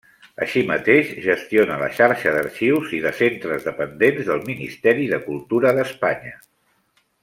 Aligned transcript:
Així 0.43 0.61
mateix, 0.69 1.11
gestiona 1.25 1.77
la 1.83 1.89
xarxa 1.99 2.33
d'arxius 2.37 2.95
i 3.01 3.03
de 3.05 3.13
centres 3.21 3.69
dependents 3.69 4.33
del 4.33 4.45
Ministeri 4.51 5.09
de 5.17 5.25
Cultura 5.31 5.79
d'Espanya. 5.81 6.39